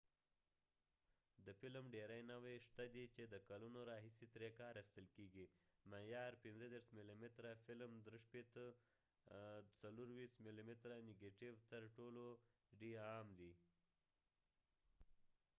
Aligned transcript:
د 1.45 1.47
فلم 1.59 1.85
ډیری 1.95 2.21
نوعی 2.31 2.57
شته 2.67 2.85
دي 2.95 3.05
چې 3.15 3.23
د 3.33 3.35
کلونو 3.49 3.79
راهیسی 3.91 4.25
تری 4.33 4.49
کار 4.59 4.73
اخستل 4.77 5.07
کېږی، 5.15 5.45
معیاری 5.91 6.37
35 6.43 6.97
ملی 6.97 7.15
متره 7.21 7.51
فلم 7.65 7.91
36/24ملی 8.05 10.63
متره 10.69 10.95
نیګټیو 11.09 11.53
تر 11.71 11.83
ټولو 11.97 12.25
ډی 12.79 12.91
عام 13.07 13.27
دي 13.39 13.53